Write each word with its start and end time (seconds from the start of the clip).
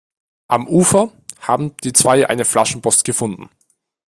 Am 0.47 0.67
Ufer 0.67 1.11
haben 1.41 1.77
die 1.83 1.93
zwei 1.93 2.27
eine 2.27 2.43
Flaschenpost 2.43 3.03
gefunden. 3.03 3.51